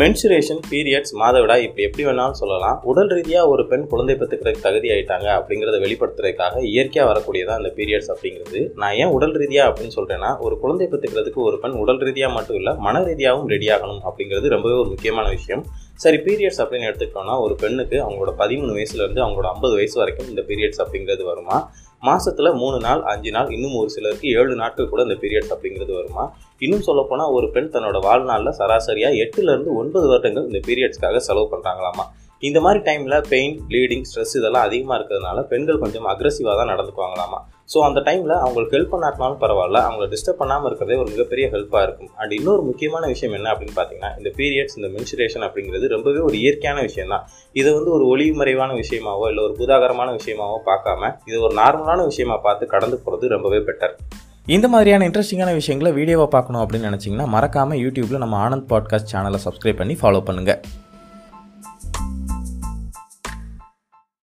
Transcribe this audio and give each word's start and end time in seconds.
Mensuration 0.00 0.58
periods 0.70 1.12
மாதவிடாய் 1.20 1.62
இப்படி 1.66 1.84
எப்படி 1.86 2.02
வேணாலும் 2.06 2.38
சொல்லலாம். 2.40 2.80
உடல் 2.90 3.12
ரீதியாக 3.16 3.52
ஒரு 3.52 3.62
பெண் 3.70 3.86
குழந்தை 3.92 4.14
பெற்றுக்கிறதுக்கு 4.20 4.64
தகுதி 4.66 4.88
ஆயிட்டாங்க 4.94 5.28
அப்படிங்கிறத 5.36 5.78
வெளிப்படுத்துறதுக்காக 5.84 6.64
இயற்கையாக 6.72 7.06
வரக்கூடியதான் 7.10 7.58
அந்த 7.60 7.70
பீரியட்ஸ் 7.78 8.10
அப்படிங்கிறது. 8.14 8.60
நான் 8.82 8.96
ஏன் 9.02 9.14
உடல் 9.16 9.34
ரீதியாக 9.42 9.70
அப்படின்னு 9.70 9.96
சொல்கிறேன்னா 9.98 10.32
ஒரு 10.46 10.56
குழந்தை 10.64 10.88
பெற்றுக்கிறதுக்கு 10.92 11.40
ஒரு 11.48 11.58
பெண் 11.62 11.80
உடல் 11.84 12.04
ரீதியாக 12.08 12.36
மட்டும் 12.36 12.58
இல்லை 12.60 12.74
மன 12.86 13.02
ரீதியாகவும் 13.10 13.50
ரெடி 13.54 13.68
ஆகணும் 13.76 14.04
அப்படிங்கிறது 14.10 14.54
ரொம்பவே 14.56 14.76
ஒரு 14.82 14.90
முக்கியமான 14.94 15.26
விஷயம். 15.36 15.64
சரி 15.98 16.16
பீரியட்ஸ் 16.16 16.60
அப்படின்னு 16.62 16.88
எடுத்துக்கிட்டோம்னா 16.88 17.34
ஒரு 17.40 17.54
பெண்ணுக்கு 17.54 17.96
அவங்களோட 18.02 18.32
பதிமூணு 18.38 18.72
வயசுலேருந்து 18.76 19.22
அவங்களோட 19.22 19.48
ஐம்பது 19.52 19.74
வயசு 19.74 19.96
வரைக்கும் 19.98 20.28
இந்த 20.28 20.42
பீரியட்ஸ் 20.42 20.80
அப்படிங்கிறது 20.82 21.24
வருமா? 21.24 21.56
மாதத்தில் 22.02 22.52
மூணு 22.52 22.78
நாள் 22.80 23.02
அஞ்சு 23.02 23.30
நாள் 23.30 23.50
இன்னும் 23.50 23.74
ஒரு 23.74 23.90
சிலருக்கு 23.90 24.28
ஏழு 24.34 24.54
நாட்கள் 24.54 24.88
கூட 24.88 25.02
இந்த 25.02 25.14
பீரியட்ஸ் 25.14 25.52
அப்படிங்கிறது 25.52 25.92
வருமா? 25.92 26.24
இன்னும் 26.58 26.80
சொல்லப்போனால் 26.80 27.30
ஒரு 27.30 27.50
பெண் 27.50 27.72
தன்னோட 27.72 28.00
வாழ்நாளில் 28.00 28.56
சராசரியாக 28.58 29.20
எட்டுலேருந்து 29.24 29.72
ஒன்பது 29.74 30.08
வருடங்கள் 30.08 30.46
இந்த 30.46 30.60
பீரியட்ஸ்க்காக 30.66 31.16
செலவு 31.20 31.48
பண்ணுறாங்களாமா 31.52 32.06
இந்த 32.42 32.58
மாதிரி 32.60 32.80
டைமில் 32.86 33.14
பெயின் 33.30 33.54
ப்ளீடிங் 33.68 34.02
ஸ்ட்ரெஸ் 34.08 34.34
இதெல்லாம் 34.38 34.64
அதிகமாக 34.68 34.96
இருக்கிறதுனால 34.98 35.42
பெண்கள் 35.52 35.80
கொஞ்சம் 35.82 36.06
அக்ரஸிவாக 36.12 36.54
தான் 36.58 36.70
நடந்துக்குவாங்களாமா. 36.72 37.38
ஸோ 37.72 37.78
அந்த 37.86 38.00
டைமில் 38.08 38.34
அவங்களுக்கு 38.42 38.74
ஹெல்ப் 38.76 38.92
பண்ணாட்டினாலும் 38.94 39.38
பரவாயில்ல. 39.44 39.78
அவங்கள 39.86 40.06
டிஸ்டர்ப் 40.12 40.40
பண்ணாமல் 40.42 40.68
இருக்கிறதே 40.70 40.98
ஒரு 41.02 41.08
மிகப்பெரிய 41.14 41.46
ஹெல்ப்பாக 41.54 41.82
இருக்கும். 41.86 42.10
அண்ட் 42.20 42.34
இன்னொரு 42.38 42.62
முக்கியமான 42.68 43.06
விஷயம் 43.14 43.34
என்ன 43.38 43.48
அப்படின்னு 43.52 43.76
பார்த்தீங்கன்னா 43.78 44.12
இந்த 44.18 44.30
பீரியட்ஸ் 44.38 44.76
இந்த 44.80 44.90
மென்சுரேஷன் 44.96 45.46
அப்படிங்கிறது 45.48 45.88
ரொம்பவே 45.94 46.22
ஒரு 46.28 46.38
இயற்கையான 46.44 46.78
விஷயம் 46.80 47.12
தான் 47.14 47.24
இதை 47.56 47.72
வந்து 47.78 47.92
ஒரு 47.96 48.06
ஒளிமறைவான 48.12 48.70
விஷயமாவோ 48.82 49.26
இல்லை 49.32 49.42
ஒரு 49.48 49.56
புதாகரமான 49.62 50.08
விஷயமாவோ 50.20 50.60
பார்க்காம 50.70 51.12
இது 51.26 51.36
ஒரு 51.40 51.56
நார்மலான 51.62 52.06
விஷயமா 52.12 52.38
பார்த்து 52.48 52.72
கடந்து 52.76 52.98
போகிறது 52.98 53.34
ரொம்பவே 53.36 53.60
பெட்டர் 53.70 53.94
இந்த 54.48 54.66
மாதிரியான 54.68 55.06
இன்ட்ரெஸ்டிங்கான 55.08 55.52
விஷயங்களை 55.54 55.90
வீடியோவை 55.92 56.26
பார்க்கணும் 56.28 56.64
அப்படின்னு 56.64 56.90
நினச்சிங்கன்னா 56.90 57.28
மறக்காமல் 57.28 57.80
யூடியூப்பில் 57.84 58.24
நம்ம 58.24 58.38
ஆனந்த் 58.44 58.68
பாட்காஸ்ட் 58.70 59.12
சேனலை 59.14 59.40
சப்ஸ்கிரைப் 59.46 59.80
பண்ணி 59.82 59.96
ஃபாலோ 60.02 60.20
பண்ணுங்கள் 60.28 60.85